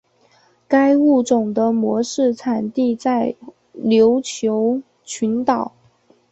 [0.67, 3.35] 该物种的模式产地在
[3.73, 5.73] 琉球群岛。